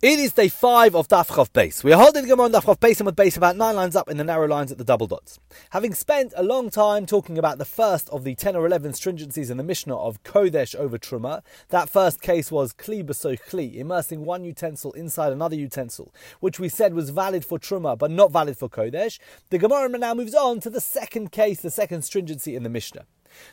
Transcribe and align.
It 0.00 0.20
is 0.20 0.32
day 0.32 0.46
five 0.46 0.94
of 0.94 1.08
Daf 1.08 1.34
Chaf 1.34 1.52
Beis. 1.52 1.82
We 1.82 1.92
are 1.92 2.00
holding 2.00 2.22
the 2.22 2.28
Gemara 2.28 2.44
on 2.44 2.52
Daf 2.52 2.66
Chaf 2.66 2.78
Beis 2.78 3.00
and 3.00 3.06
with 3.06 3.16
base 3.16 3.36
about 3.36 3.56
nine 3.56 3.74
lines 3.74 3.96
up 3.96 4.08
in 4.08 4.16
the 4.16 4.22
narrow 4.22 4.46
lines 4.46 4.70
at 4.70 4.78
the 4.78 4.84
double 4.84 5.08
dots. 5.08 5.40
Having 5.70 5.94
spent 5.94 6.32
a 6.36 6.44
long 6.44 6.70
time 6.70 7.04
talking 7.04 7.36
about 7.36 7.58
the 7.58 7.64
first 7.64 8.08
of 8.10 8.22
the 8.22 8.36
10 8.36 8.54
or 8.54 8.64
11 8.64 8.92
stringencies 8.92 9.50
in 9.50 9.56
the 9.56 9.64
Mishnah 9.64 9.96
of 9.96 10.22
Kodesh 10.22 10.76
over 10.76 10.98
Truma, 10.98 11.42
that 11.70 11.90
first 11.90 12.20
case 12.20 12.52
was 12.52 12.72
Kli 12.72 13.02
B'so 13.02 13.36
Kli, 13.36 13.74
immersing 13.74 14.24
one 14.24 14.44
utensil 14.44 14.92
inside 14.92 15.32
another 15.32 15.56
utensil, 15.56 16.14
which 16.38 16.60
we 16.60 16.68
said 16.68 16.94
was 16.94 17.10
valid 17.10 17.44
for 17.44 17.58
Truma 17.58 17.98
but 17.98 18.12
not 18.12 18.30
valid 18.30 18.56
for 18.56 18.68
Kodesh. 18.68 19.18
The 19.50 19.58
Gemara 19.58 19.88
now 19.88 20.14
moves 20.14 20.32
on 20.32 20.60
to 20.60 20.70
the 20.70 20.80
second 20.80 21.32
case, 21.32 21.60
the 21.60 21.72
second 21.72 22.02
stringency 22.02 22.54
in 22.54 22.62
the 22.62 22.70
Mishnah. 22.70 23.04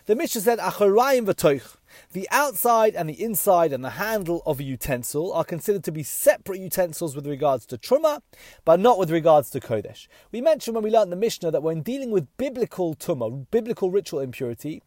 The 0.06 0.16
Mishnah 0.16 0.42
said, 0.42 0.60
Acharayim 0.60 1.26
v'toich. 1.26 1.78
The 2.12 2.28
outside 2.32 2.96
and 2.96 3.10
the 3.10 3.22
inside 3.22 3.72
and 3.72 3.84
the 3.84 3.92
handle 3.92 4.42
of 4.46 4.60
a 4.60 4.64
utensil 4.64 5.32
are 5.34 5.44
considered 5.44 5.84
to 5.86 5.92
be 5.92 6.04
separate 6.04 6.60
utensils 6.60 7.16
with 7.16 7.26
regards 7.26 7.66
to 7.68 7.78
truma, 7.78 8.22
but 8.66 8.80
not 8.80 9.00
with 9.00 9.10
regards 9.12 9.50
to 9.52 9.60
kodesh. 9.60 10.08
We 10.32 10.42
mentioned 10.42 10.76
when 10.76 10.84
we 10.84 10.92
learned 10.92 11.12
the 11.12 11.18
Mishnah 11.18 11.52
that 11.52 11.64
when 11.64 11.82
dealing 11.82 12.12
with 12.12 12.28
biblical 12.38 12.96
tuma, 12.96 13.46
biblical 13.50 13.92
ritual 13.92 14.20
impurity, 14.20 14.82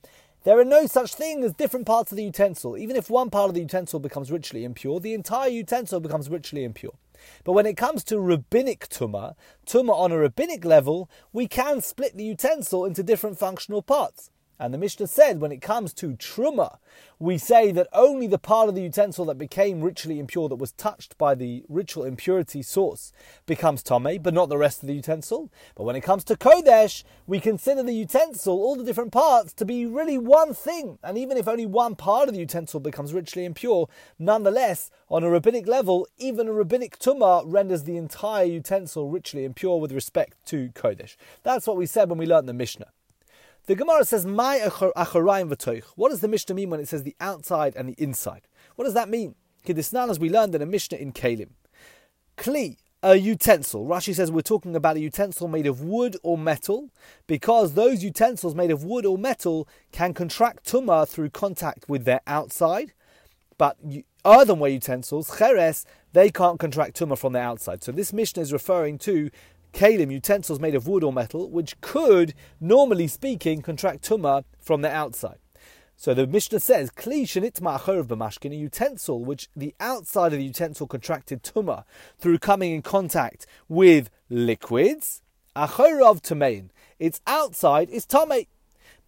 there 0.44 0.58
are 0.58 0.64
no 0.64 0.86
such 0.86 1.14
thing 1.14 1.42
as 1.42 1.52
different 1.52 1.86
parts 1.86 2.12
of 2.12 2.16
the 2.16 2.24
utensil. 2.24 2.76
Even 2.76 2.96
if 2.96 3.10
one 3.10 3.28
part 3.28 3.48
of 3.48 3.54
the 3.54 3.60
utensil 3.60 4.00
becomes 4.00 4.30
ritually 4.30 4.64
impure, 4.64 5.00
the 5.00 5.14
entire 5.14 5.48
utensil 5.48 6.00
becomes 6.00 6.30
ritually 6.30 6.64
impure. 6.64 6.94
But 7.44 7.52
when 7.52 7.66
it 7.66 7.76
comes 7.76 8.04
to 8.04 8.20
rabbinic 8.20 8.88
tuma, 8.88 9.34
tuma 9.66 9.92
on 9.92 10.12
a 10.12 10.18
rabbinic 10.18 10.64
level, 10.64 11.10
we 11.32 11.48
can 11.48 11.80
split 11.80 12.16
the 12.16 12.24
utensil 12.24 12.84
into 12.84 13.02
different 13.02 13.38
functional 13.38 13.82
parts. 13.82 14.30
And 14.60 14.74
the 14.74 14.78
Mishnah 14.78 15.06
said 15.06 15.40
when 15.40 15.52
it 15.52 15.62
comes 15.62 15.92
to 15.94 16.14
truma, 16.14 16.78
we 17.20 17.38
say 17.38 17.70
that 17.72 17.86
only 17.92 18.26
the 18.26 18.38
part 18.38 18.68
of 18.68 18.74
the 18.74 18.82
utensil 18.82 19.24
that 19.26 19.38
became 19.38 19.82
ritually 19.82 20.18
impure, 20.18 20.48
that 20.48 20.56
was 20.56 20.72
touched 20.72 21.16
by 21.16 21.34
the 21.34 21.64
ritual 21.68 22.04
impurity 22.04 22.62
source, 22.62 23.12
becomes 23.46 23.82
tame, 23.82 24.20
but 24.20 24.34
not 24.34 24.48
the 24.48 24.58
rest 24.58 24.82
of 24.82 24.88
the 24.88 24.94
utensil. 24.94 25.50
But 25.76 25.84
when 25.84 25.96
it 25.96 26.00
comes 26.00 26.24
to 26.24 26.36
kodesh, 26.36 27.04
we 27.26 27.38
consider 27.38 27.82
the 27.82 27.92
utensil, 27.92 28.54
all 28.54 28.74
the 28.74 28.84
different 28.84 29.12
parts, 29.12 29.52
to 29.54 29.64
be 29.64 29.86
really 29.86 30.18
one 30.18 30.54
thing. 30.54 30.98
And 31.04 31.16
even 31.16 31.36
if 31.36 31.46
only 31.46 31.66
one 31.66 31.94
part 31.94 32.28
of 32.28 32.34
the 32.34 32.40
utensil 32.40 32.80
becomes 32.80 33.12
ritually 33.12 33.44
impure, 33.44 33.88
nonetheless, 34.18 34.90
on 35.08 35.22
a 35.22 35.30
rabbinic 35.30 35.68
level, 35.68 36.08
even 36.18 36.48
a 36.48 36.52
rabbinic 36.52 36.98
tuma 36.98 37.42
renders 37.46 37.84
the 37.84 37.96
entire 37.96 38.44
utensil 38.44 39.08
ritually 39.08 39.44
impure 39.44 39.80
with 39.80 39.92
respect 39.92 40.44
to 40.46 40.70
kodesh. 40.70 41.16
That's 41.44 41.66
what 41.66 41.76
we 41.76 41.86
said 41.86 42.10
when 42.10 42.18
we 42.18 42.26
learned 42.26 42.48
the 42.48 42.54
Mishnah. 42.54 42.88
The 43.68 43.74
Gemara 43.74 44.06
says, 44.06 44.24
"My 44.24 44.60
acharayim 44.60 45.50
v'toich." 45.50 45.84
What 45.94 46.08
does 46.08 46.20
the 46.20 46.26
Mishnah 46.26 46.54
mean 46.54 46.70
when 46.70 46.80
it 46.80 46.88
says 46.88 47.02
the 47.02 47.14
outside 47.20 47.76
and 47.76 47.86
the 47.86 48.02
inside? 48.02 48.48
What 48.76 48.86
does 48.86 48.94
that 48.94 49.10
mean? 49.10 49.34
Kedisnan, 49.66 50.08
as 50.08 50.18
we 50.18 50.30
learned 50.30 50.54
in 50.54 50.62
a 50.62 50.66
Mishnah 50.66 50.96
in 50.96 51.12
Kalim, 51.12 51.50
kli, 52.38 52.78
a 53.02 53.16
utensil. 53.16 53.84
Rashi 53.84 54.14
says 54.14 54.32
we're 54.32 54.40
talking 54.40 54.74
about 54.74 54.96
a 54.96 55.00
utensil 55.00 55.48
made 55.48 55.66
of 55.66 55.82
wood 55.82 56.16
or 56.22 56.38
metal, 56.38 56.88
because 57.26 57.74
those 57.74 58.02
utensils 58.02 58.54
made 58.54 58.70
of 58.70 58.84
wood 58.84 59.04
or 59.04 59.18
metal 59.18 59.68
can 59.92 60.14
contract 60.14 60.64
tumah 60.64 61.06
through 61.06 61.28
contact 61.28 61.90
with 61.90 62.06
their 62.06 62.22
outside, 62.26 62.94
but 63.58 63.76
earthenware 64.24 64.70
utensils, 64.70 65.36
cheres, 65.36 65.84
they 66.14 66.30
can't 66.30 66.58
contract 66.58 66.98
tumah 66.98 67.18
from 67.18 67.34
the 67.34 67.38
outside. 67.38 67.84
So 67.84 67.92
this 67.92 68.14
Mishnah 68.14 68.44
is 68.44 68.50
referring 68.50 68.96
to 69.00 69.30
kalim, 69.72 70.10
utensils 70.10 70.60
made 70.60 70.74
of 70.74 70.86
wood 70.86 71.04
or 71.04 71.12
metal, 71.12 71.50
which 71.50 71.80
could, 71.80 72.34
normally 72.60 73.06
speaking, 73.06 73.62
contract 73.62 74.08
tumah 74.08 74.44
from 74.60 74.82
the 74.82 74.90
outside. 74.90 75.38
So 76.00 76.14
the 76.14 76.28
Mishnah 76.28 76.60
says, 76.60 76.90
Kli 76.92 77.24
shenit 77.24 77.60
ma'achor 77.60 78.04
b'mashkin, 78.04 78.52
a 78.52 78.54
utensil 78.54 79.24
which 79.24 79.48
the 79.56 79.74
outside 79.80 80.32
of 80.32 80.38
the 80.38 80.44
utensil 80.44 80.86
contracted 80.86 81.42
tumah 81.42 81.82
through 82.18 82.38
coming 82.38 82.72
in 82.72 82.82
contact 82.82 83.46
with 83.68 84.08
liquids, 84.30 85.22
achor 85.56 86.00
of 86.00 86.22
tamein. 86.22 86.68
Its 87.00 87.20
outside 87.26 87.90
is 87.90 88.06
tamei. 88.06 88.46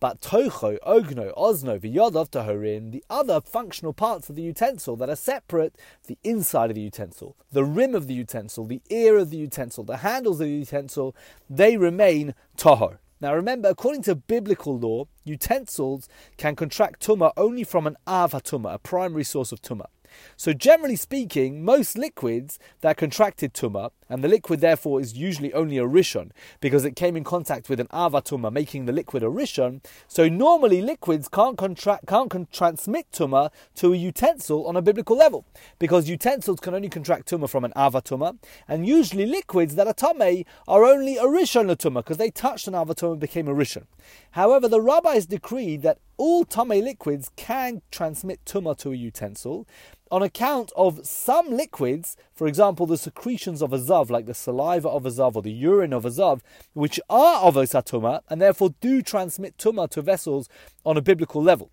But 0.00 0.22
tocho, 0.22 0.78
ogno, 0.80 1.34
osno, 1.36 1.78
v'yodov 1.78 2.30
tahorin, 2.30 2.90
the 2.90 3.04
other 3.10 3.42
functional 3.42 3.92
parts 3.92 4.30
of 4.30 4.36
the 4.36 4.42
utensil 4.42 4.96
that 4.96 5.10
are 5.10 5.16
separate, 5.16 5.76
the 6.06 6.16
inside 6.24 6.70
of 6.70 6.74
the 6.76 6.80
utensil, 6.80 7.36
the 7.52 7.64
rim 7.64 7.94
of 7.94 8.06
the 8.06 8.14
utensil, 8.14 8.64
the 8.64 8.80
ear 8.88 9.18
of 9.18 9.28
the 9.28 9.36
utensil, 9.36 9.84
the 9.84 9.98
handles 9.98 10.40
of 10.40 10.46
the 10.46 10.54
utensil, 10.54 11.14
they 11.50 11.76
remain 11.76 12.34
tahor. 12.56 12.96
Now 13.20 13.34
remember, 13.34 13.68
according 13.68 14.02
to 14.04 14.14
biblical 14.14 14.78
law, 14.78 15.04
utensils 15.24 16.08
can 16.38 16.56
contract 16.56 17.06
tumah 17.06 17.32
only 17.36 17.64
from 17.64 17.86
an 17.86 17.98
tumah, 18.08 18.72
a 18.74 18.78
primary 18.78 19.24
source 19.24 19.52
of 19.52 19.60
tumah. 19.60 19.88
So, 20.36 20.54
generally 20.54 20.96
speaking, 20.96 21.62
most 21.62 21.98
liquids 21.98 22.58
that 22.80 22.96
contracted 22.96 23.52
tuma, 23.52 23.90
and 24.10 24.22
the 24.22 24.28
liquid 24.28 24.60
therefore 24.60 25.00
is 25.00 25.16
usually 25.16 25.52
only 25.54 25.78
a 25.78 25.84
rishon 25.84 26.32
because 26.60 26.84
it 26.84 26.96
came 26.96 27.16
in 27.16 27.24
contact 27.24 27.68
with 27.70 27.80
an 27.80 27.86
avatuma, 27.86 28.52
making 28.52 28.84
the 28.86 28.92
liquid 28.92 29.22
a 29.22 29.26
rishon. 29.26 29.82
So, 30.08 30.28
normally 30.28 30.82
liquids 30.82 31.28
can't 31.28 31.56
contract, 31.56 32.06
can't 32.06 32.28
con- 32.28 32.48
transmit 32.52 33.10
tuma 33.12 33.50
to 33.76 33.94
a 33.94 33.96
utensil 33.96 34.66
on 34.66 34.76
a 34.76 34.82
biblical 34.82 35.16
level 35.16 35.46
because 35.78 36.08
utensils 36.08 36.60
can 36.60 36.74
only 36.74 36.88
contract 36.88 37.30
tuma 37.30 37.48
from 37.48 37.64
an 37.64 37.72
avatuma, 37.76 38.36
and 38.68 38.86
usually 38.86 39.26
liquids 39.26 39.76
that 39.76 39.86
are 39.86 39.94
tame 39.94 40.44
are 40.66 40.84
only 40.84 41.16
a 41.16 41.24
rishon 41.24 41.70
tuma 41.76 41.96
because 41.96 42.18
they 42.18 42.30
touched 42.30 42.66
an 42.66 42.74
avatuma 42.74 43.12
and 43.12 43.20
became 43.20 43.48
a 43.48 43.54
rishon. 43.54 43.84
However, 44.32 44.68
the 44.68 44.80
rabbis 44.80 45.26
decreed 45.26 45.82
that 45.82 45.98
all 46.16 46.44
tame 46.44 46.84
liquids 46.84 47.30
can 47.36 47.80
transmit 47.90 48.44
tuma 48.44 48.76
to 48.78 48.92
a 48.92 48.96
utensil 48.96 49.66
on 50.10 50.22
account 50.22 50.72
of 50.76 51.06
some 51.06 51.50
liquids, 51.50 52.16
for 52.40 52.46
example, 52.46 52.86
the 52.86 52.96
secretions 52.96 53.60
of 53.60 53.70
a 53.74 53.78
zav, 53.78 54.08
like 54.08 54.24
the 54.24 54.32
saliva 54.32 54.88
of 54.88 55.04
a 55.04 55.10
zav 55.10 55.36
or 55.36 55.42
the 55.42 55.52
urine 55.52 55.92
of 55.92 56.06
a 56.06 56.08
zav, 56.08 56.40
which 56.72 56.98
are 57.10 57.42
of 57.42 57.54
a 57.54 57.64
satuma 57.64 58.22
and 58.30 58.40
therefore 58.40 58.70
do 58.80 59.02
transmit 59.02 59.58
tuma 59.58 59.90
to 59.90 60.00
vessels 60.00 60.48
on 60.82 60.96
a 60.96 61.02
biblical 61.02 61.42
level. 61.42 61.70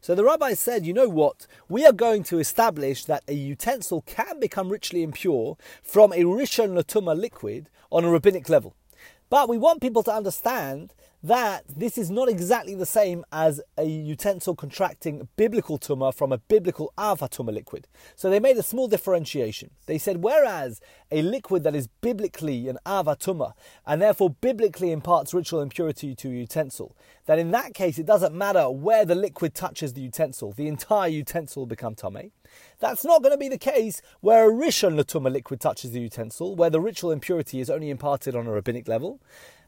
So 0.00 0.14
the 0.14 0.24
rabbi 0.24 0.54
said, 0.54 0.86
you 0.86 0.94
know 0.94 1.10
what? 1.10 1.46
We 1.68 1.84
are 1.84 1.92
going 1.92 2.22
to 2.22 2.38
establish 2.38 3.04
that 3.04 3.22
a 3.28 3.34
utensil 3.34 4.00
can 4.06 4.40
become 4.40 4.70
ritually 4.70 5.02
impure 5.02 5.58
from 5.82 6.14
a 6.14 6.24
rishon 6.24 6.70
latuma 6.70 7.14
liquid 7.14 7.68
on 7.92 8.06
a 8.06 8.10
rabbinic 8.10 8.48
level. 8.48 8.74
But 9.28 9.50
we 9.50 9.58
want 9.58 9.82
people 9.82 10.02
to 10.04 10.10
understand 10.10 10.94
that 11.22 11.64
this 11.68 11.98
is 11.98 12.10
not 12.10 12.28
exactly 12.28 12.74
the 12.74 12.86
same 12.86 13.24
as 13.30 13.60
a 13.76 13.84
utensil 13.84 14.54
contracting 14.54 15.28
biblical 15.36 15.78
tumah 15.78 16.14
from 16.14 16.32
a 16.32 16.38
biblical 16.38 16.92
ava 16.98 17.28
tumah 17.28 17.52
liquid. 17.52 17.86
So 18.16 18.30
they 18.30 18.40
made 18.40 18.56
a 18.56 18.62
small 18.62 18.88
differentiation. 18.88 19.70
They 19.84 19.98
said, 19.98 20.22
whereas 20.22 20.80
a 21.10 21.20
liquid 21.20 21.62
that 21.64 21.74
is 21.74 21.88
biblically 22.00 22.68
an 22.68 22.78
ava 22.88 23.16
tumah 23.16 23.52
and 23.86 24.00
therefore 24.00 24.30
biblically 24.30 24.92
imparts 24.92 25.34
ritual 25.34 25.60
impurity 25.60 26.14
to 26.14 26.28
a 26.28 26.32
utensil, 26.32 26.96
that 27.26 27.38
in 27.38 27.50
that 27.50 27.74
case 27.74 27.98
it 27.98 28.06
doesn't 28.06 28.34
matter 28.34 28.70
where 28.70 29.04
the 29.04 29.14
liquid 29.14 29.54
touches 29.54 29.92
the 29.92 30.00
utensil, 30.00 30.52
the 30.52 30.66
entire 30.66 31.08
utensil 31.08 31.60
will 31.60 31.66
become. 31.66 31.90
That's 32.78 33.04
not 33.04 33.22
going 33.22 33.32
to 33.32 33.38
be 33.38 33.48
the 33.48 33.58
case 33.58 34.00
where 34.20 34.48
a 34.48 34.52
rishon 34.52 34.98
latuma 34.98 35.30
liquid 35.30 35.60
touches 35.60 35.90
the 35.90 36.00
utensil, 36.00 36.56
where 36.56 36.70
the 36.70 36.80
ritual 36.80 37.10
impurity 37.10 37.60
is 37.60 37.68
only 37.68 37.90
imparted 37.90 38.34
on 38.34 38.46
a 38.46 38.52
rabbinic 38.52 38.88
level. 38.88 39.20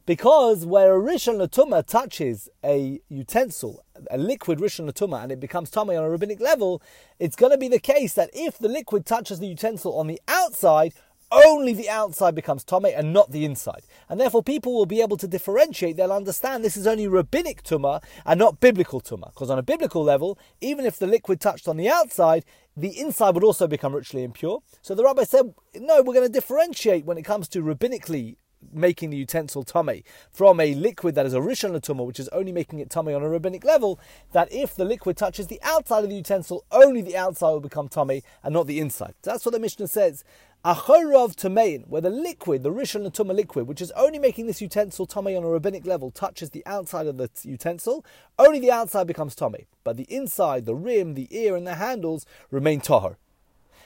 Because 0.04 0.66
where 0.66 0.96
a 0.96 1.00
Rishon 1.00 1.36
Latuma 1.36 1.86
touches 1.86 2.48
a 2.64 3.00
utensil, 3.08 3.84
a 4.10 4.18
liquid 4.18 4.58
Rishon 4.58 4.90
Latuma, 4.90 5.22
and 5.22 5.30
it 5.30 5.38
becomes 5.38 5.70
Tomei 5.70 5.96
on 5.96 6.04
a 6.04 6.10
rabbinic 6.10 6.40
level, 6.40 6.82
it's 7.20 7.36
going 7.36 7.52
to 7.52 7.58
be 7.58 7.68
the 7.68 7.78
case 7.78 8.14
that 8.14 8.30
if 8.32 8.58
the 8.58 8.68
liquid 8.68 9.06
touches 9.06 9.38
the 9.38 9.46
utensil 9.46 9.96
on 9.96 10.08
the 10.08 10.20
outside, 10.26 10.92
only 11.32 11.72
the 11.72 11.88
outside 11.88 12.34
becomes 12.34 12.62
Tome 12.62 12.86
and 12.86 13.12
not 13.12 13.30
the 13.30 13.44
inside. 13.44 13.82
And 14.08 14.20
therefore, 14.20 14.42
people 14.42 14.74
will 14.74 14.86
be 14.86 15.00
able 15.00 15.16
to 15.16 15.26
differentiate. 15.26 15.96
They'll 15.96 16.12
understand 16.12 16.62
this 16.62 16.76
is 16.76 16.86
only 16.86 17.08
rabbinic 17.08 17.62
Tumah 17.62 18.02
and 18.26 18.38
not 18.38 18.60
biblical 18.60 19.00
Tumah. 19.00 19.32
Because 19.32 19.50
on 19.50 19.58
a 19.58 19.62
biblical 19.62 20.04
level, 20.04 20.38
even 20.60 20.84
if 20.84 20.98
the 20.98 21.06
liquid 21.06 21.40
touched 21.40 21.68
on 21.68 21.78
the 21.78 21.88
outside, 21.88 22.44
the 22.76 22.98
inside 23.00 23.34
would 23.34 23.44
also 23.44 23.66
become 23.66 23.94
ritually 23.94 24.24
impure. 24.24 24.60
So 24.82 24.94
the 24.94 25.04
rabbi 25.04 25.24
said, 25.24 25.54
no, 25.74 26.02
we're 26.02 26.14
going 26.14 26.26
to 26.26 26.32
differentiate 26.32 27.06
when 27.06 27.18
it 27.18 27.22
comes 27.22 27.48
to 27.48 27.62
rabbinically 27.62 28.36
making 28.72 29.10
the 29.10 29.16
utensil 29.16 29.64
tamei 29.64 30.02
from 30.30 30.60
a 30.60 30.74
liquid 30.74 31.14
that 31.14 31.26
is 31.26 31.34
a 31.34 31.40
rishon 31.40 31.72
which 32.06 32.20
is 32.20 32.28
only 32.28 32.52
making 32.52 32.78
it 32.78 32.88
tamei 32.88 33.16
on 33.16 33.22
a 33.22 33.28
rabbinic 33.28 33.64
level, 33.64 33.98
that 34.32 34.52
if 34.52 34.74
the 34.74 34.84
liquid 34.84 35.16
touches 35.16 35.46
the 35.46 35.60
outside 35.62 36.04
of 36.04 36.10
the 36.10 36.16
utensil, 36.16 36.64
only 36.70 37.00
the 37.00 37.16
outside 37.16 37.50
will 37.50 37.60
become 37.60 37.88
tamei 37.88 38.22
and 38.42 38.52
not 38.52 38.66
the 38.66 38.80
inside. 38.80 39.14
That's 39.22 39.44
what 39.44 39.52
the 39.52 39.60
Mishnah 39.60 39.88
says. 39.88 40.24
Achorov 40.64 41.34
tamein, 41.34 41.88
where 41.88 42.00
the 42.00 42.08
liquid, 42.08 42.62
the 42.62 42.70
rishon 42.70 43.04
tumah 43.12 43.34
liquid, 43.34 43.66
which 43.66 43.80
is 43.80 43.90
only 43.92 44.20
making 44.20 44.46
this 44.46 44.60
utensil 44.60 45.08
tamei 45.08 45.36
on 45.36 45.42
a 45.42 45.48
rabbinic 45.48 45.84
level, 45.84 46.12
touches 46.12 46.50
the 46.50 46.64
outside 46.66 47.08
of 47.08 47.16
the 47.16 47.28
utensil, 47.42 48.04
only 48.38 48.60
the 48.60 48.70
outside 48.70 49.08
becomes 49.08 49.34
tamei, 49.34 49.66
but 49.82 49.96
the 49.96 50.04
inside, 50.04 50.64
the 50.64 50.74
rim, 50.76 51.14
the 51.14 51.26
ear, 51.36 51.56
and 51.56 51.66
the 51.66 51.74
handles 51.74 52.24
remain 52.52 52.80
tahor. 52.80 53.16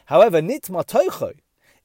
However, 0.06 0.42
nitma 0.42 0.86
toicho, 0.86 1.34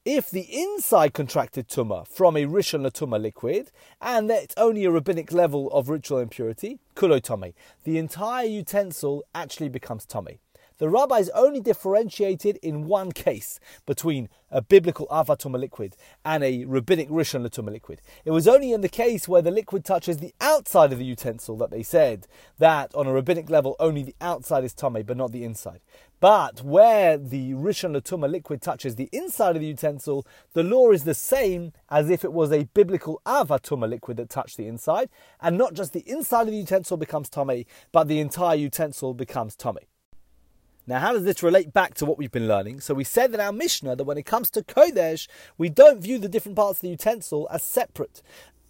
if 0.04 0.30
the 0.30 0.48
inside 0.50 1.14
contracted 1.14 1.68
tumah 1.68 2.06
from 2.08 2.36
a 2.36 2.44
rishon 2.44 2.84
tumah 2.90 3.20
liquid, 3.20 3.70
and 4.00 4.28
that 4.28 4.52
only 4.56 4.84
a 4.84 4.90
rabbinic 4.90 5.32
level 5.32 5.70
of 5.70 5.88
ritual 5.88 6.18
impurity, 6.18 6.80
kulotome, 6.96 7.54
the 7.84 7.98
entire 7.98 8.46
utensil 8.46 9.22
actually 9.32 9.68
becomes 9.68 10.04
tamei. 10.04 10.38
the 10.78 10.88
rabbis 10.88 11.28
only 11.28 11.60
differentiated 11.60 12.58
in 12.62 12.88
one 12.88 13.12
case 13.12 13.60
between 13.86 14.28
a 14.50 14.60
biblical 14.60 15.06
avatuma 15.06 15.56
liquid 15.60 15.94
and 16.24 16.42
a 16.42 16.64
rabbinic 16.64 17.08
rishon 17.08 17.46
latuma 17.46 17.70
liquid. 17.70 18.00
It 18.24 18.32
was 18.32 18.48
only 18.48 18.72
in 18.72 18.80
the 18.80 18.88
case 18.88 19.28
where 19.28 19.42
the 19.42 19.52
liquid 19.52 19.84
touches 19.84 20.16
the 20.16 20.34
outside 20.40 20.92
of 20.92 20.98
the 20.98 21.04
utensil 21.04 21.56
that 21.58 21.70
they 21.70 21.84
said 21.84 22.26
that 22.58 22.92
on 22.96 23.06
a 23.06 23.12
rabbinic 23.12 23.48
level 23.48 23.76
only 23.78 24.02
the 24.02 24.16
outside 24.20 24.64
is 24.64 24.74
tame 24.74 25.04
but 25.06 25.16
not 25.16 25.30
the 25.30 25.44
inside. 25.44 25.80
But 26.22 26.62
where 26.62 27.18
the 27.18 27.50
rishon 27.54 27.96
latuma 27.96 28.30
liquid 28.30 28.62
touches 28.62 28.94
the 28.94 29.08
inside 29.10 29.56
of 29.56 29.60
the 29.60 29.66
utensil, 29.66 30.24
the 30.52 30.62
law 30.62 30.92
is 30.92 31.02
the 31.02 31.14
same 31.14 31.72
as 31.90 32.10
if 32.10 32.22
it 32.22 32.32
was 32.32 32.52
a 32.52 32.68
biblical 32.74 33.20
avatuma 33.26 33.88
liquid 33.88 34.18
that 34.18 34.28
touched 34.30 34.56
the 34.56 34.68
inside, 34.68 35.08
and 35.40 35.58
not 35.58 35.74
just 35.74 35.92
the 35.92 36.08
inside 36.08 36.42
of 36.42 36.52
the 36.52 36.58
utensil 36.58 36.96
becomes 36.96 37.28
tame, 37.28 37.64
but 37.90 38.06
the 38.06 38.20
entire 38.20 38.54
utensil 38.54 39.14
becomes 39.14 39.56
tame. 39.56 39.78
Now, 40.86 41.00
how 41.00 41.12
does 41.12 41.24
this 41.24 41.42
relate 41.42 41.72
back 41.72 41.94
to 41.94 42.04
what 42.04 42.18
we've 42.18 42.30
been 42.30 42.48
learning? 42.48 42.80
So, 42.82 42.94
we 42.94 43.04
said 43.04 43.34
in 43.34 43.40
our 43.40 43.52
Mishnah 43.52 43.96
that 43.96 44.04
when 44.04 44.18
it 44.18 44.26
comes 44.26 44.48
to 44.50 44.62
Kodesh, 44.62 45.26
we 45.58 45.68
don't 45.68 46.00
view 46.00 46.18
the 46.18 46.28
different 46.28 46.56
parts 46.56 46.78
of 46.78 46.82
the 46.82 46.88
utensil 46.90 47.48
as 47.50 47.64
separate. 47.64 48.22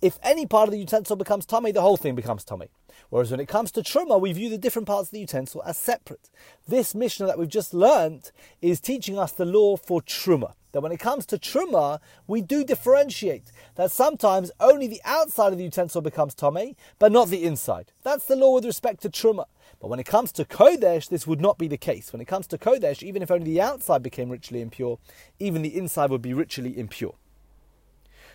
If 0.02 0.19
any 0.25 0.46
part 0.46 0.66
of 0.66 0.72
the 0.72 0.81
utensil 0.81 1.14
becomes 1.14 1.46
tamei, 1.46 1.72
the 1.72 1.81
whole 1.81 1.96
thing 1.96 2.16
becomes 2.16 2.44
tamei. 2.44 2.70
Whereas 3.10 3.31
when 3.31 3.38
it 3.38 3.46
comes 3.46 3.70
to 3.70 3.82
truma, 3.82 4.20
we 4.20 4.32
view 4.32 4.50
the 4.50 4.58
different 4.58 4.88
parts 4.88 5.08
of 5.08 5.12
the 5.12 5.20
utensil 5.20 5.62
as 5.64 5.78
separate. 5.78 6.28
This 6.66 6.93
Mishnah 6.93 7.26
that 7.26 7.38
we've 7.38 7.49
just 7.49 7.72
learnt 7.72 8.32
is 8.60 8.81
teaching 8.81 9.16
us 9.16 9.31
the 9.31 9.44
law 9.44 9.76
for 9.76 10.02
truma. 10.02 10.54
That 10.72 10.81
when 10.81 10.90
it 10.90 10.99
comes 10.99 11.25
to 11.26 11.38
truma, 11.38 12.00
we 12.26 12.40
do 12.40 12.64
differentiate. 12.64 13.52
That 13.76 13.93
sometimes 13.93 14.50
only 14.58 14.88
the 14.88 15.00
outside 15.04 15.52
of 15.52 15.58
the 15.58 15.64
utensil 15.64 16.00
becomes 16.00 16.34
tamei, 16.34 16.75
but 16.99 17.12
not 17.12 17.28
the 17.28 17.44
inside. 17.44 17.93
That's 18.02 18.25
the 18.25 18.34
law 18.34 18.54
with 18.54 18.64
respect 18.64 19.02
to 19.02 19.08
truma. 19.08 19.44
But 19.81 19.87
when 19.87 20.00
it 20.00 20.06
comes 20.06 20.32
to 20.32 20.44
Kodesh, 20.44 21.08
this 21.08 21.28
would 21.28 21.40
not 21.40 21.58
be 21.58 21.69
the 21.69 21.78
case. 21.78 22.12
When 22.12 22.20
it 22.20 22.26
comes 22.26 22.49
to 22.49 22.58
Kodesh, 22.58 23.04
even 23.04 23.22
if 23.22 23.31
only 23.31 23.44
the 23.44 23.60
outside 23.60 24.02
became 24.02 24.31
ritually 24.31 24.62
impure, 24.62 24.99
even 25.38 25.62
the 25.62 25.76
inside 25.76 26.10
would 26.10 26.22
be 26.22 26.34
ritually 26.34 26.76
impure. 26.76 27.14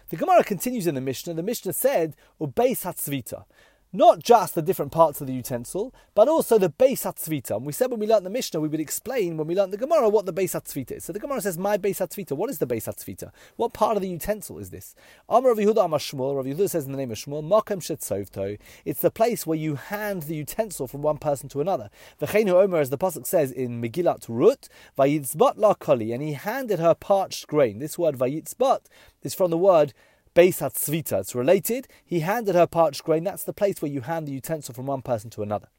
The 0.10 0.16
Gemara 0.16 0.44
continues 0.44 0.88
in 0.88 0.96
the 0.96 1.02
Mishnah. 1.02 1.34
The 1.34 1.44
Mishnah 1.44 1.74
said, 1.74 2.16
"Ubeis 2.40 2.84
hatzvita." 2.84 3.44
Not 3.94 4.20
just 4.22 4.56
the 4.56 4.62
different 4.62 4.92
parts 4.92 5.22
of 5.22 5.28
the 5.28 5.34
utensil, 5.34 5.94
but 6.14 6.28
also 6.28 6.58
the 6.58 6.70
Beis 6.70 7.04
HaTzvita. 7.04 7.58
And 7.58 7.66
we 7.66 7.74
said 7.74 7.90
when 7.90 8.00
we 8.00 8.08
learned 8.08 8.26
the 8.26 8.30
Mishnah, 8.30 8.60
we 8.60 8.68
would 8.68 8.80
explain 8.80 9.38
when 9.38 9.48
we 9.48 9.56
learned 9.56 9.74
the 9.74 9.78
Gemara 9.78 10.10
what 10.10 10.26
the 10.26 10.34
Beis 10.34 10.60
HaTzvita 10.60 10.98
is. 10.98 11.06
So 11.06 11.14
the 11.14 11.20
Gemara 11.20 11.42
says, 11.42 11.58
my 11.58 11.78
Beis 11.78 11.98
HaTzvita. 11.98 12.34
What 12.34 12.50
is 12.50 12.58
the 12.58 12.68
Beis 12.68 12.86
HaTzvita? 12.86 13.32
What 13.56 13.74
part 13.74 13.96
of 13.96 14.02
the 14.02 14.10
utensil 14.10 14.60
is 14.60 14.70
this? 14.70 14.94
Amar 15.30 15.52
Rav 15.52 15.58
Yehuda 15.58 15.86
Amar 15.86 16.00
Shmuel, 16.00 16.36
Rav 16.36 16.46
Yehuda 16.46 16.70
says 16.70 16.86
in 16.86 16.92
the 16.92 16.98
name 16.98 17.12
of 17.12 17.18
Shmuel, 17.18 17.44
Makom 17.44 17.80
Shetzovto. 17.80 18.60
It's 18.86 19.02
the 19.02 19.12
place 19.12 19.48
where 19.48 19.58
you 19.58 19.76
hand 19.76 20.24
the 20.24 20.36
utensil 20.36 20.88
from 20.88 21.02
one 21.02 21.18
person 21.18 21.50
to 21.50 21.62
another. 21.62 21.90
V'cheinu 22.22 22.52
Omer, 22.52 22.80
as 22.80 22.90
the 22.90 22.98
Pasuk 22.98 23.26
says 23.26 23.52
in 23.52 23.82
Megillat 23.82 24.26
Rut, 24.28 24.68
Vayitzbat 24.98 25.54
la 25.56 25.74
koli, 25.74 26.12
and 26.12 26.22
he 26.22 26.34
handed 26.34 26.80
her 26.80 26.94
parched 26.94 27.48
grain. 27.48 27.80
This 27.80 27.98
word 27.98 28.18
Vayitzbat 28.18 28.82
is 29.24 29.34
from 29.34 29.52
the 29.52 29.58
word 29.58 29.94
Beis 30.38 30.60
Tzvita. 30.60 31.22
It's 31.22 31.34
related. 31.34 31.88
He 32.06 32.20
handed 32.20 32.54
her 32.54 32.68
parched 32.68 33.04
grain. 33.04 33.24
That's 33.24 33.44
the 33.44 33.54
place 33.54 33.82
where 33.82 33.90
you 33.90 34.02
hand 34.02 34.28
the 34.28 34.34
utensil 34.34 34.76
from 34.76 34.86
one 34.86 35.02
person 35.02 35.32
to 35.32 35.42
another. 35.42 35.70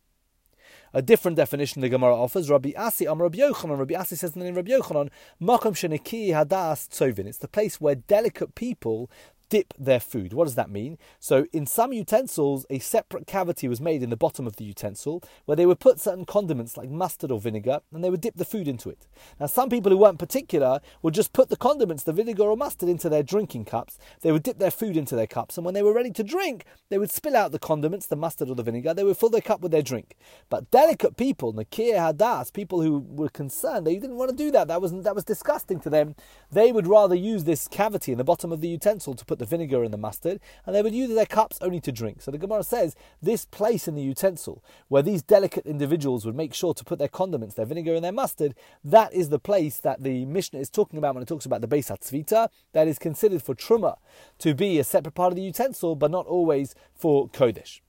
A 0.93 1.01
different 1.01 1.37
definition 1.37 1.81
the 1.81 1.89
Gemara 1.89 2.17
offers. 2.17 2.51
Rabbi 2.51 2.73
Asi 2.77 3.07
Am 3.07 3.23
Rabbi 3.23 3.39
Yochanan. 3.39 3.79
Rabbi 3.79 3.95
Asi 3.95 4.17
says 4.17 4.35
in 4.35 4.41
the 4.41 4.47
name 4.47 4.57
Rabbi 4.57 4.73
Yochanan, 4.73 5.11
Makom 5.41 5.77
Sheniki 5.77 6.31
Hadas 6.31 6.89
Tzovin. 6.89 7.27
It's 7.27 7.39
the 7.39 7.47
place 7.47 7.81
where 7.81 7.95
delicate 7.95 8.57
people 8.57 9.09
dip 9.49 9.75
their 9.79 10.01
food. 10.01 10.33
What 10.33 10.45
does 10.45 10.55
that 10.57 10.71
mean? 10.71 10.99
So, 11.21 11.47
in 11.53 11.67
some 11.67 11.93
utensils, 11.93 12.67
a 12.71 12.79
separate 12.79 13.27
cavity 13.27 13.69
was 13.69 13.81
made 13.81 14.03
in 14.03 14.11
the 14.11 14.17
bottom 14.17 14.47
of 14.47 14.57
the 14.57 14.65
utensil 14.65 15.23
where 15.45 15.57
they 15.57 15.67
would 15.67 15.81
put 15.81 16.01
certain 16.01 16.25
condiments 16.25 16.77
like 16.77 16.91
mustard 16.91 17.31
or 17.31 17.41
vinegar 17.41 17.81
and 17.93 18.03
they 18.03 18.11
would 18.11 18.21
dip 18.21 18.37
the 18.37 18.45
food 18.45 18.69
into 18.69 18.91
it. 18.91 19.07
Now, 19.41 19.47
some 19.47 19.69
people 19.69 19.91
who 19.91 19.99
weren't 19.99 20.19
particular 20.19 20.81
would 21.03 21.15
just 21.15 21.33
put 21.33 21.49
the 21.49 21.57
condiments, 21.57 22.03
the 22.03 22.13
vinegar 22.13 22.45
or 22.45 22.57
mustard, 22.57 22.89
into 22.89 23.09
their 23.09 23.23
drinking 23.23 23.65
cups. 23.65 23.99
They 24.21 24.33
would 24.33 24.43
dip 24.43 24.59
their 24.59 24.71
food 24.71 24.97
into 24.97 25.17
their 25.17 25.27
cups, 25.27 25.57
and 25.57 25.65
when 25.65 25.75
they 25.75 25.83
were 25.83 25.93
ready 25.93 26.11
to 26.13 26.23
drink, 26.23 26.65
they 26.91 26.99
would 26.99 27.11
spill 27.11 27.37
out 27.37 27.53
the 27.53 27.59
condiments, 27.59 28.07
the 28.07 28.17
mustard 28.17 28.49
or 28.49 28.55
the 28.55 28.63
vinegar. 28.63 28.95
They 28.95 29.05
would 29.05 29.17
fill 29.17 29.31
their 29.31 29.41
cup 29.41 29.61
with 29.61 29.73
their 29.73 29.83
drink. 29.83 30.17
But 30.49 30.71
delicate 30.71 31.17
people, 31.17 31.53
Nakir 31.53 31.97
Hadas, 31.97 32.53
people 32.53 32.83
who 32.83 32.99
were 32.99 33.29
concerned, 33.29 33.87
they 33.87 33.97
didn't 33.97 34.17
want 34.17 34.31
to 34.31 34.37
do 34.37 34.51
that. 34.51 34.69
That 34.69 34.83
was, 34.83 34.93
that 35.03 35.15
was 35.15 35.25
disgusting 35.25 35.81
to 35.81 35.91
them. 35.91 36.15
They 36.51 36.73
would 36.73 36.87
rather 36.87 37.15
use 37.15 37.45
this 37.45 37.69
cavity 37.69 38.13
in 38.13 38.19
the 38.19 38.25
bottom 38.25 38.53
of 38.53 38.61
the 38.61 38.69
utensil 38.69 39.15
to 39.15 39.25
put 39.25 39.38
put 39.39 39.49
the 39.49 39.57
vinegar 39.57 39.83
and 39.85 39.93
the 39.93 39.99
mustard, 39.99 40.41
and 40.67 40.75
they 40.75 40.83
would 40.83 40.95
use 40.95 41.15
their 41.15 41.27
cups 41.27 41.59
only 41.61 41.81
to 41.81 41.93
drink. 41.93 42.23
So 42.23 42.31
the 42.31 42.39
Gemara 42.39 42.63
says 42.63 42.95
this 43.23 43.45
place 43.45 43.89
in 43.89 43.95
the 43.95 44.03
utensil 44.03 44.65
where 44.89 45.03
these 45.03 45.23
delicate 45.23 45.67
individuals 45.67 46.27
would 46.27 46.37
make 46.37 46.55
sure 46.55 46.75
to 46.75 46.85
put 46.85 46.99
their 46.99 47.09
condiments, 47.09 47.55
their 47.55 47.67
vinegar, 47.67 47.95
and 47.95 48.05
their 48.05 48.13
mustard, 48.13 48.55
that 48.85 49.13
is 49.13 49.29
the 49.29 49.39
place 49.39 49.79
that 49.79 50.03
the 50.03 50.25
Mishnah 50.27 50.61
is 50.61 50.71
talking 50.71 50.99
about 50.99 51.15
when 51.15 51.23
it 51.23 51.29
talks 51.29 51.47
about 51.47 51.61
the 51.61 51.69
Beis 51.69 51.91
HaTzvita, 51.91 52.49
that 52.73 52.89
is 52.89 52.99
considered 52.99 53.43
for 53.43 53.55
Truma 53.55 53.97
to 54.39 54.55
be 54.55 54.79
a 54.79 54.85
separate 54.85 55.15
part 55.15 55.33
of 55.33 55.37
the 55.37 55.43
utensil, 55.43 55.95
but 55.95 56.11
not 56.11 56.27
always 56.27 56.75
for 56.95 57.29
Kodesh. 57.29 57.81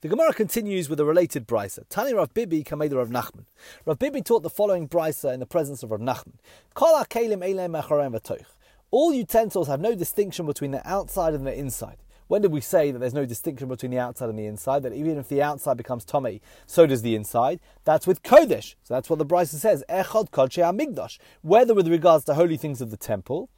The 0.00 0.08
Gemara 0.08 0.32
continues 0.32 0.88
with 0.88 0.98
a 0.98 1.04
related 1.04 1.46
brisa. 1.46 1.84
Tani 1.88 2.12
Rav 2.12 2.34
Bibi 2.34 2.64
Kameda 2.64 2.96
Rav 2.96 3.10
Nachman. 3.10 3.44
Rav 3.86 4.00
Bibi 4.00 4.20
taught 4.20 4.42
the 4.42 4.50
following 4.50 4.88
brisa 4.88 5.32
in 5.32 5.38
the 5.38 5.46
presence 5.46 5.84
of 5.84 5.92
Rav 5.92 6.00
Nachman. 6.00 6.38
Kol 6.74 6.98
ha'kelim 6.98 7.38
v'toich. 7.38 8.46
All 8.92 9.14
utensils 9.14 9.68
have 9.68 9.80
no 9.80 9.94
distinction 9.94 10.44
between 10.44 10.70
the 10.70 10.86
outside 10.86 11.32
and 11.32 11.46
the 11.46 11.58
inside. 11.58 11.96
When 12.28 12.42
did 12.42 12.52
we 12.52 12.60
say 12.60 12.90
that 12.90 12.98
there's 12.98 13.14
no 13.14 13.24
distinction 13.24 13.66
between 13.68 13.90
the 13.90 13.98
outside 13.98 14.28
and 14.28 14.38
the 14.38 14.44
inside? 14.44 14.82
That 14.82 14.92
even 14.92 15.16
if 15.16 15.30
the 15.30 15.42
outside 15.42 15.78
becomes 15.78 16.04
Tomei, 16.04 16.42
so 16.66 16.84
does 16.84 17.00
the 17.00 17.14
inside. 17.14 17.58
That's 17.84 18.06
with 18.06 18.22
Kodesh. 18.22 18.74
So 18.82 18.92
that's 18.92 19.08
what 19.08 19.18
the 19.18 19.24
Brisa 19.24 19.54
says. 19.54 19.82
Echad 19.88 20.28
Kodesh 20.28 20.62
Amigdash. 20.62 21.18
Whether 21.40 21.72
with 21.72 21.88
regards 21.88 22.26
to 22.26 22.34
holy 22.34 22.58
things 22.58 22.82
of 22.82 22.90
the 22.90 22.98
temple, 22.98 23.48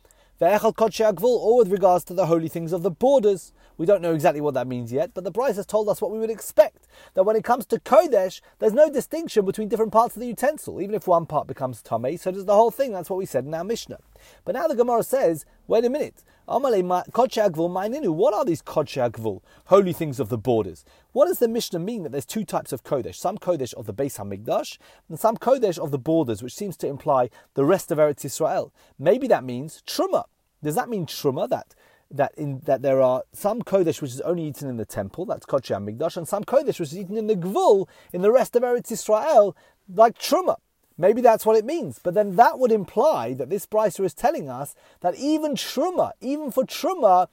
Gvul, 0.41 1.23
or 1.25 1.59
with 1.59 1.73
regards 1.73 2.05
to 2.05 2.15
the 2.15 2.27
holy 2.27 2.49
things 2.49 2.73
of 2.73 2.85
the 2.85 2.91
borders. 2.93 3.53
We 3.77 3.87
don't 3.87 4.03
know 4.03 4.15
exactly 4.15 4.41
what 4.41 4.55
that 4.55 4.67
means 4.67 4.93
yet, 4.93 5.11
but 5.15 5.25
the 5.25 5.33
Brisa 5.33 5.57
has 5.57 5.67
told 5.67 5.89
us 5.89 6.01
what 6.01 6.11
we 6.11 6.19
would 6.19 6.31
expect. 6.31 6.87
That 7.15 7.25
when 7.25 7.37
it 7.37 7.45
comes 7.45 7.67
to 7.67 7.81
Kodesh, 7.81 8.41
there's 8.59 8.73
no 8.73 8.89
distinction 8.89 9.45
between 9.45 9.69
different 9.69 9.93
parts 9.93 10.15
of 10.15 10.21
the 10.21 10.29
utensil. 10.29 10.81
Even 10.81 10.95
if 10.95 11.07
one 11.09 11.27
part 11.27 11.47
becomes 11.47 11.83
Tameh, 11.83 12.19
so 12.21 12.31
does 12.31 12.45
the 12.45 12.55
whole 12.55 12.71
thing. 12.71 12.93
That's 12.93 13.11
what 13.11 13.19
we 13.19 13.27
said 13.27 13.45
in 13.45 13.55
our 13.55 13.65
Mishnah. 13.65 13.99
But 14.45 14.55
now 14.55 14.69
the 14.69 14.77
Gemara 14.77 15.03
says, 15.03 15.45
wait 15.67 15.85
a 15.85 15.91
minute. 15.91 16.23
What 16.47 16.65
are 16.65 18.45
these 18.45 18.63
Kodshe 18.63 19.41
holy 19.67 19.93
things 19.93 20.21
of 20.21 20.29
the 20.29 20.39
borders? 20.39 20.85
What 21.13 21.27
does 21.27 21.39
the 21.39 21.49
Mishnah 21.49 21.79
mean 21.79 22.03
that 22.03 22.13
there's 22.13 22.27
two 22.27 22.45
types 22.45 22.71
of 22.73 22.85
Kodesh? 22.85 23.15
Some 23.17 23.39
Kodesh 23.39 23.73
of 23.75 23.87
the 23.87 23.95
Beis 23.95 24.19
Hamikdash 24.19 24.79
and 25.09 25.19
some 25.19 25.37
Kodesh 25.37 25.79
of 25.79 25.91
the 25.91 25.99
borders, 25.99 26.43
which 26.43 26.55
seems 26.55 26.77
to 26.77 26.87
imply 26.87 27.31
the 27.55 27.65
rest 27.65 27.91
of 27.91 27.99
Eretz 27.99 28.25
Israel. 28.25 28.73
Maybe 28.99 29.27
that 29.29 29.43
means 29.43 29.83
Truma. 29.87 30.25
Does 30.63 30.75
that 30.75 30.89
mean 30.89 31.07
Truma, 31.07 31.49
that 31.49 31.75
that 32.17 32.33
in 32.37 32.61
that 32.65 32.83
there 32.83 33.01
are 33.01 33.23
some 33.33 33.63
kodesh 33.63 34.01
which 34.01 34.13
is 34.13 34.21
only 34.23 34.45
eaten 34.45 34.69
in 34.69 34.77
the 34.77 34.85
temple, 34.85 35.27
that's 35.27 35.47
kodesh 35.47 35.75
Hamikdash, 35.77 36.17
and 36.17 36.29
some 36.29 36.45
kodesh 36.45 36.79
which 36.79 36.93
is 36.93 36.99
eaten 36.99 37.17
in 37.17 37.27
the 37.27 37.37
gvul 37.37 37.89
in 38.13 38.23
the 38.23 38.33
rest 38.33 38.57
of 38.57 38.63
Eretz 38.63 38.91
Israel, 38.93 39.57
like 39.93 40.19
truma. 40.19 40.57
Maybe 40.97 41.21
that's 41.21 41.45
what 41.45 41.57
it 41.57 41.65
means, 41.65 41.99
but 42.03 42.15
then 42.15 42.37
that 42.37 42.59
would 42.59 42.71
imply 42.71 43.35
that 43.35 43.51
this 43.51 43.67
brisa 43.67 44.05
is 44.05 44.15
telling 44.15 44.49
us 44.49 44.77
that 45.01 45.17
even 45.17 45.55
truma, 45.55 46.13
even 46.21 46.53
for 46.53 46.65
truma, 46.65 47.27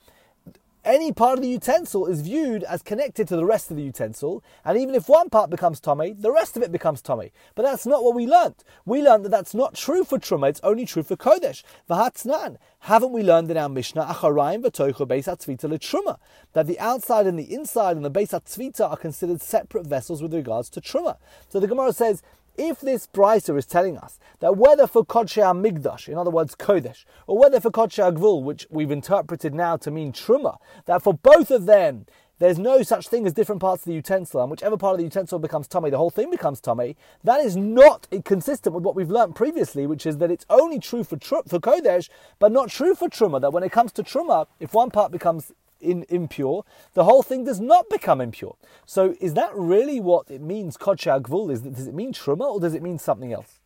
any 0.84 1.12
part 1.12 1.38
of 1.38 1.42
the 1.42 1.50
utensil 1.50 2.08
is 2.08 2.22
viewed 2.22 2.64
as 2.64 2.82
connected 2.82 3.28
to 3.28 3.36
the 3.36 3.46
rest 3.46 3.70
of 3.70 3.78
the 3.78 3.84
utensil, 3.84 4.44
and 4.66 4.78
even 4.78 4.96
if 4.96 5.08
one 5.08 5.30
part 5.30 5.50
becomes 5.50 5.80
tamei, 5.80 6.20
the 6.20 6.32
rest 6.32 6.58
of 6.58 6.64
it 6.64 6.72
becomes 6.72 7.02
tamei. 7.02 7.32
But 7.56 7.64
that's 7.64 7.86
not 7.86 8.04
what 8.04 8.16
we 8.16 8.26
learnt. 8.26 8.64
We 8.86 9.02
learned 9.02 9.26
that 9.26 9.30
that's 9.30 9.54
not 9.54 9.76
true 9.76 10.04
for 10.04 10.18
truma; 10.18 10.50
it's 10.50 10.60
only 10.64 10.86
true 10.86 11.04
for 11.04 11.16
kodesh. 11.16 11.64
V'hatznan. 11.90 12.58
Haven't 12.86 13.12
we 13.12 13.22
learned 13.22 13.52
in 13.52 13.58
our 13.58 13.70
Mishnah 13.70 14.06
acharayim 14.06 14.64
v'toicha 14.64 15.08
beis 15.08 15.26
hatzvita 15.26 15.70
letruma 15.70 16.18
that 16.54 16.66
the 16.66 16.80
outside 16.80 17.28
and 17.28 17.38
the 17.38 17.54
inside 17.54 17.96
and 17.96 18.04
the 18.04 18.12
beis 18.12 18.30
hatzvita 18.30 18.90
are 18.90 18.98
considered 18.98 19.42
separate 19.42 19.86
vessels 19.86 20.22
with 20.22 20.34
regards 20.34 20.70
to 20.72 20.82
truma? 20.82 21.18
So 21.50 21.60
the 21.60 21.68
Gemara 21.68 21.94
says 21.94 22.24
if 22.62 22.80
this 22.80 23.08
brisa 23.08 23.58
is 23.58 23.66
telling 23.66 23.98
us 23.98 24.20
that 24.40 24.56
whether 24.56 24.86
for 24.86 25.04
Kodesh 25.04 25.42
Migdash, 25.62 26.08
in 26.08 26.18
other 26.18 26.30
words 26.30 26.56
Kodesh, 26.56 27.06
or 27.26 27.38
whether 27.38 27.60
for 27.60 27.72
Kodesh 27.72 28.16
Gvul, 28.16 28.44
which 28.44 28.68
we've 28.70 28.92
interpreted 28.92 29.54
now 29.56 29.78
to 29.78 29.90
mean 29.90 30.12
Truma, 30.12 30.58
that 30.86 31.02
for 31.02 31.14
both 31.14 31.50
of 31.50 31.66
them 31.66 32.06
there's 32.38 32.58
no 32.58 32.82
such 32.82 33.08
thing 33.08 33.28
as 33.28 33.34
different 33.34 33.62
parts 33.62 33.84
of 33.84 33.86
the 33.86 33.94
utensil, 33.94 34.42
and 34.42 34.50
whichever 34.50 34.76
part 34.76 34.94
of 34.94 34.98
the 34.98 35.04
utensil 35.04 35.38
becomes 35.38 35.68
tamei, 35.68 35.92
the 35.92 35.98
whole 35.98 36.10
thing 36.10 36.32
becomes 36.32 36.60
tamei. 36.60 36.96
That 37.24 37.40
is 37.40 37.56
not 37.56 38.08
consistent 38.26 38.74
with 38.74 38.84
what 38.84 38.96
we've 38.96 39.12
learnt 39.12 39.36
previously, 39.36 39.86
which 39.86 40.08
is 40.08 40.18
that 40.18 40.32
it's 40.32 40.46
only 40.50 40.80
true 40.80 41.04
for 41.04 41.18
tr- 41.18 41.48
for 41.48 41.60
kodesh, 41.60 42.10
but 42.40 42.52
not 42.52 42.70
true 42.70 42.96
for 42.96 43.10
truma. 43.10 43.42
That 43.42 43.54
when 43.54 43.64
it 43.64 43.72
comes 43.72 43.92
to 43.94 44.04
truma, 44.04 44.48
if 44.60 44.74
one 44.74 44.90
part 44.90 45.12
becomes 45.12 45.52
in, 45.82 46.06
impure, 46.10 46.64
the 46.94 47.04
whole 47.04 47.24
thing 47.24 47.44
does 47.44 47.60
not 47.60 47.90
become 47.90 48.22
impure. 48.22 48.56
So 48.86 49.16
is 49.20 49.34
that 49.34 49.52
really 49.54 50.00
what 50.00 50.30
it 50.30 50.42
means, 50.42 50.78
Kodsha 50.78 51.22
Gvul? 51.22 51.52
Is 51.52 51.62
does 51.62 51.88
it 51.88 51.94
mean 51.94 52.14
Truma 52.14 52.46
or 52.54 52.60
does 52.60 52.74
it 52.74 52.82
mean 52.82 52.98
something 52.98 53.34
else? 53.34 53.60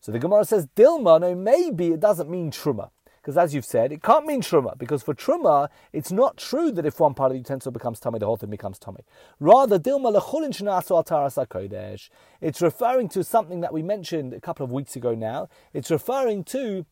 So 0.00 0.12
the 0.12 0.18
Gemara 0.18 0.44
says, 0.44 0.66
Dilma, 0.76 1.20
no, 1.20 1.34
maybe 1.34 1.92
it 1.92 2.00
doesn't 2.00 2.28
mean 2.28 2.50
Truma. 2.50 2.90
because 3.24 3.38
as 3.38 3.54
you've 3.54 3.64
said, 3.64 3.90
it 3.90 4.02
can't 4.02 4.26
mean 4.26 4.42
truma, 4.42 4.76
because 4.76 5.02
for 5.02 5.14
truma, 5.14 5.70
it's 5.94 6.12
not 6.12 6.36
true 6.36 6.70
that 6.70 6.84
if 6.84 7.00
one 7.00 7.14
part 7.14 7.30
of 7.30 7.32
the 7.32 7.38
utensil 7.38 7.72
becomes 7.72 7.98
tamei, 7.98 8.20
the 8.20 8.26
whole 8.26 8.36
thing 8.36 8.50
becomes 8.50 8.78
tamei. 8.78 9.00
Rather, 9.40 9.78
dilma 9.78 10.14
lechulin 10.14 12.10
It's 12.42 12.60
referring 12.60 13.08
to 13.08 13.24
something 13.24 13.60
that 13.62 13.72
we 13.72 13.82
mentioned 13.82 14.34
a 14.34 14.40
couple 14.40 14.62
of 14.62 14.70
weeks 14.70 14.94
ago 14.94 15.14
now. 15.14 15.48
It's 15.72 15.90
referring 15.90 16.44
to 16.44 16.84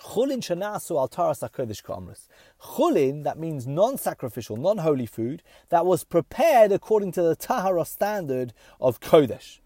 Chulin 0.00 0.40
shanasu 0.40 0.98
al 0.98 1.08
taras 1.08 1.40
hakodesh 1.40 1.82
ka'amris. 1.82 2.28
Chulin, 2.60 3.24
that 3.24 3.38
means 3.38 3.66
non-sacrificial, 3.66 4.56
non-holy 4.56 5.06
food, 5.06 5.42
that 5.68 5.84
was 5.84 6.04
prepared 6.04 6.72
according 6.72 7.12
to 7.12 7.22
the 7.22 7.36
tahara 7.36 7.84
standard 7.84 8.52
of 8.80 9.00
kodesh. 9.00 9.58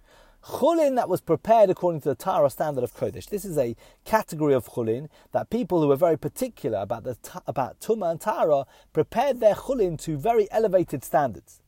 Chulin 0.44 0.96
that 0.96 1.08
was 1.08 1.20
prepared 1.20 1.70
according 1.70 2.00
to 2.00 2.08
the 2.08 2.14
Tahara 2.16 2.50
standard 2.50 2.82
of 2.82 2.92
Kodesh. 2.96 3.28
This 3.28 3.44
is 3.44 3.56
a 3.56 3.76
category 4.04 4.54
of 4.54 4.70
chulin 4.70 5.08
that 5.30 5.50
people 5.50 5.80
who 5.80 5.90
are 5.92 5.96
very 5.96 6.18
particular 6.18 6.80
about 6.80 7.04
the 7.04 7.16
about 7.46 7.78
Tuma 7.78 8.10
and 8.10 8.20
Tahara 8.20 8.66
prepared 8.92 9.38
their 9.38 9.54
chulin 9.54 9.96
to 10.02 10.16
very 10.16 10.50
elevated 10.50 11.04
standards. 11.04 11.61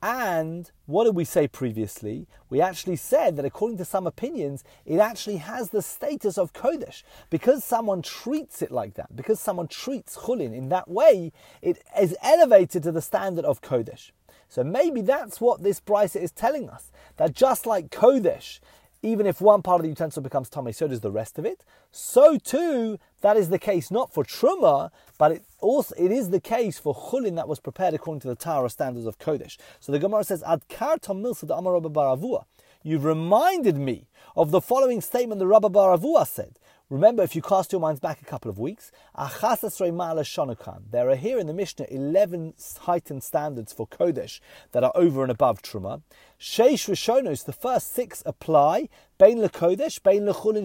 And 0.00 0.70
what 0.86 1.04
did 1.04 1.16
we 1.16 1.24
say 1.24 1.48
previously? 1.48 2.28
We 2.48 2.60
actually 2.60 2.96
said 2.96 3.36
that 3.36 3.44
according 3.44 3.78
to 3.78 3.84
some 3.84 4.06
opinions, 4.06 4.62
it 4.86 5.00
actually 5.00 5.38
has 5.38 5.70
the 5.70 5.82
status 5.82 6.38
of 6.38 6.52
Kodesh. 6.52 7.02
Because 7.30 7.64
someone 7.64 8.02
treats 8.02 8.62
it 8.62 8.70
like 8.70 8.94
that, 8.94 9.16
because 9.16 9.40
someone 9.40 9.66
treats 9.66 10.16
Chulin 10.16 10.54
in 10.54 10.68
that 10.68 10.88
way, 10.88 11.32
it 11.62 11.82
is 12.00 12.16
elevated 12.22 12.84
to 12.84 12.92
the 12.92 13.02
standard 13.02 13.44
of 13.44 13.60
Kodesh. 13.60 14.12
So 14.48 14.62
maybe 14.62 15.00
that's 15.00 15.40
what 15.40 15.62
this 15.62 15.80
Brisa 15.80 16.22
is 16.22 16.30
telling 16.30 16.70
us. 16.70 16.90
That 17.16 17.34
just 17.34 17.66
like 17.66 17.90
Kodesh 17.90 18.60
even 19.02 19.26
if 19.26 19.40
one 19.40 19.62
part 19.62 19.80
of 19.80 19.82
the 19.82 19.88
utensil 19.88 20.22
becomes 20.22 20.50
tamei, 20.50 20.74
so 20.74 20.88
does 20.88 21.00
the 21.00 21.10
rest 21.10 21.38
of 21.38 21.44
it. 21.44 21.64
So 21.92 22.38
too, 22.38 22.98
that 23.20 23.36
is 23.36 23.48
the 23.48 23.58
case 23.58 23.90
not 23.90 24.12
for 24.12 24.24
truma, 24.24 24.90
but 25.18 25.32
it 25.32 25.42
also 25.60 25.94
it 25.96 26.10
is 26.10 26.30
the 26.30 26.40
case 26.40 26.78
for 26.78 26.94
chulin 26.94 27.36
that 27.36 27.48
was 27.48 27.60
prepared 27.60 27.94
according 27.94 28.20
to 28.20 28.28
the 28.28 28.36
tahara 28.36 28.70
standards 28.70 29.06
of 29.06 29.18
Kodesh. 29.18 29.56
So 29.80 29.92
the 29.92 29.98
Gemara 29.98 30.24
says, 30.24 30.42
Ad 30.42 30.62
kartam 30.68 31.22
milsa 31.22 31.46
baravua. 31.46 32.44
You've 32.82 33.04
reminded 33.04 33.76
me 33.76 34.06
of 34.36 34.50
the 34.50 34.60
following 34.60 35.00
statement 35.00 35.40
the 35.40 35.46
Rabba 35.46 35.68
Baravua 35.68 36.26
said. 36.26 36.57
Remember, 36.90 37.22
if 37.22 37.36
you 37.36 37.42
cast 37.42 37.70
your 37.70 37.82
minds 37.82 38.00
back 38.00 38.22
a 38.22 38.24
couple 38.24 38.50
of 38.50 38.58
weeks, 38.58 38.90
there 39.14 41.10
are 41.10 41.16
here 41.16 41.38
in 41.38 41.46
the 41.46 41.52
Mishnah 41.52 41.84
11 41.90 42.54
heightened 42.80 43.22
standards 43.22 43.74
for 43.74 43.86
Kodesh 43.86 44.40
that 44.72 44.82
are 44.82 44.92
over 44.94 45.20
and 45.20 45.30
above 45.30 45.60
Truma. 45.60 46.00
Sheish 46.40 46.88
Rishonos, 46.88 47.44
the 47.44 47.52
first 47.52 47.94
six 47.94 48.22
apply, 48.24 48.88
Bain 49.18 49.36
LeKodesh, 49.36 50.02
Bain 50.02 50.22
LeChulin 50.22 50.62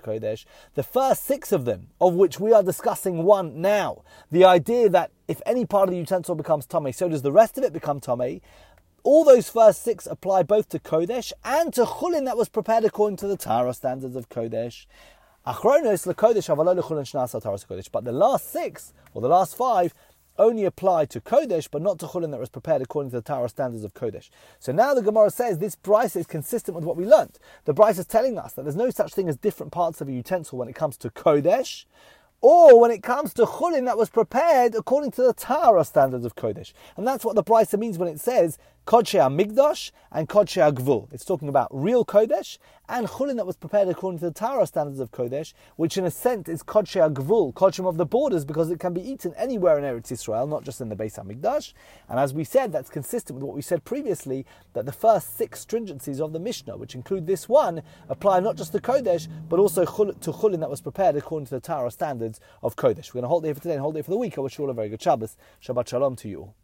Kodesh. 0.00 0.46
The 0.74 0.82
first 0.82 1.24
six 1.24 1.52
of 1.52 1.66
them, 1.66 1.88
of 2.00 2.14
which 2.14 2.40
we 2.40 2.54
are 2.54 2.62
discussing 2.62 3.24
one 3.24 3.60
now, 3.60 4.04
the 4.30 4.46
idea 4.46 4.88
that 4.88 5.10
if 5.28 5.42
any 5.44 5.66
part 5.66 5.90
of 5.90 5.92
the 5.92 5.98
utensil 5.98 6.34
becomes 6.34 6.66
Tomei, 6.66 6.94
so 6.94 7.10
does 7.10 7.20
the 7.20 7.30
rest 7.30 7.58
of 7.58 7.64
it 7.64 7.74
become 7.74 8.00
Tomei, 8.00 8.40
all 9.02 9.24
those 9.24 9.48
first 9.48 9.82
six 9.82 10.06
apply 10.06 10.42
both 10.42 10.68
to 10.70 10.78
Kodesh 10.78 11.32
and 11.44 11.72
to 11.74 11.84
Chulin 11.84 12.24
that 12.26 12.36
was 12.36 12.48
prepared 12.48 12.84
according 12.84 13.16
to 13.18 13.26
the 13.26 13.36
tahara 13.36 13.74
standards 13.74 14.16
of 14.16 14.28
Kodesh. 14.28 14.86
Achronos 15.46 16.06
Kodesh, 16.06 17.88
but 17.90 18.04
the 18.04 18.12
last 18.12 18.52
six, 18.52 18.92
or 19.14 19.22
the 19.22 19.28
last 19.28 19.56
five, 19.56 19.94
only 20.38 20.64
apply 20.64 21.04
to 21.06 21.20
Kodesh, 21.20 21.68
but 21.70 21.82
not 21.82 21.98
to 21.98 22.06
Chulin 22.06 22.30
that 22.30 22.40
was 22.40 22.48
prepared 22.48 22.82
according 22.82 23.10
to 23.10 23.16
the 23.16 23.22
tahara 23.22 23.48
standards 23.48 23.84
of 23.84 23.94
Kodesh. 23.94 24.30
So 24.58 24.72
now 24.72 24.94
the 24.94 25.02
Gemara 25.02 25.30
says 25.30 25.58
this 25.58 25.76
Brisa 25.76 26.16
is 26.16 26.26
consistent 26.26 26.74
with 26.74 26.84
what 26.84 26.96
we 26.96 27.06
learnt. 27.06 27.38
The 27.64 27.74
Brisa 27.74 28.00
is 28.00 28.06
telling 28.06 28.38
us 28.38 28.52
that 28.54 28.62
there's 28.62 28.76
no 28.76 28.90
such 28.90 29.14
thing 29.14 29.28
as 29.28 29.36
different 29.36 29.72
parts 29.72 30.00
of 30.00 30.08
a 30.08 30.12
utensil 30.12 30.58
when 30.58 30.68
it 30.68 30.74
comes 30.74 30.96
to 30.98 31.10
Kodesh, 31.10 31.84
or 32.40 32.80
when 32.80 32.90
it 32.90 33.02
comes 33.02 33.34
to 33.34 33.44
chulin 33.44 33.84
that 33.84 33.98
was 33.98 34.08
prepared 34.08 34.74
according 34.74 35.10
to 35.12 35.22
the 35.22 35.34
tahara 35.34 35.84
standards 35.84 36.24
of 36.24 36.34
Kodesh. 36.36 36.72
And 36.96 37.06
that's 37.06 37.24
what 37.24 37.34
the 37.34 37.44
Brisa 37.44 37.78
means 37.78 37.98
when 37.98 38.08
it 38.08 38.20
says 38.20 38.58
Kodesh 38.86 39.20
Migdash 39.30 39.92
and 40.10 40.28
Kodesh 40.28 40.74
Gvul. 40.74 41.12
It's 41.12 41.24
talking 41.24 41.48
about 41.48 41.68
real 41.70 42.04
Kodesh 42.04 42.58
and 42.88 43.06
chulin 43.06 43.36
that 43.36 43.46
was 43.46 43.56
prepared 43.56 43.86
according 43.86 44.18
to 44.18 44.24
the 44.24 44.32
tahara 44.32 44.66
standards 44.66 44.98
of 44.98 45.12
Kodesh, 45.12 45.52
which 45.76 45.96
in 45.96 46.04
a 46.04 46.10
sense 46.10 46.48
is 46.48 46.64
Kodesh 46.64 47.14
Gvul, 47.14 47.52
Kodshim 47.54 47.86
of 47.86 47.98
the 47.98 48.06
borders, 48.06 48.44
because 48.44 48.68
it 48.70 48.80
can 48.80 48.92
be 48.92 49.00
eaten 49.00 49.32
anywhere 49.36 49.78
in 49.78 49.84
Eretz 49.84 50.10
Israel, 50.10 50.46
not 50.48 50.64
just 50.64 50.80
in 50.80 50.88
the 50.88 50.96
Beis 50.96 51.16
Hamikdash. 51.16 51.72
And 52.08 52.18
as 52.18 52.34
we 52.34 52.42
said, 52.42 52.72
that's 52.72 52.90
consistent 52.90 53.38
with 53.38 53.44
what 53.44 53.54
we 53.54 53.62
said 53.62 53.84
previously, 53.84 54.44
that 54.72 54.86
the 54.86 54.92
first 54.92 55.36
six 55.36 55.64
stringencies 55.64 56.20
of 56.20 56.32
the 56.32 56.40
Mishnah, 56.40 56.76
which 56.76 56.96
include 56.96 57.28
this 57.28 57.48
one, 57.48 57.82
apply 58.08 58.40
not 58.40 58.56
just 58.56 58.72
to 58.72 58.80
Kodesh, 58.80 59.28
but 59.48 59.60
also 59.60 59.84
to 59.84 60.32
chulin 60.32 60.60
that 60.60 60.70
was 60.70 60.80
prepared 60.80 61.14
according 61.14 61.46
to 61.46 61.54
the 61.54 61.60
tahara 61.60 61.92
standards 61.92 62.40
of 62.62 62.74
Kodesh. 62.74 63.10
We're 63.10 63.20
going 63.20 63.22
to 63.22 63.28
hold 63.28 63.44
it 63.44 63.48
here 63.48 63.54
for 63.54 63.62
today 63.62 63.74
and 63.74 63.82
hold 63.82 63.96
it 63.96 64.04
for 64.04 64.10
the 64.10 64.16
week. 64.16 64.36
I 64.36 64.40
wish 64.40 64.58
you 64.58 64.64
all 64.64 64.70
a 64.70 64.74
very 64.74 64.88
good 64.88 65.02
Shabbos. 65.02 65.36
Shabbat 65.62 65.86
Shalom 65.86 66.16
to 66.16 66.28
you 66.28 66.40
all. 66.40 66.54